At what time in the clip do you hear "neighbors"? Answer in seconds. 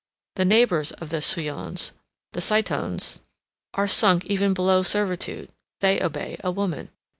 0.45-0.91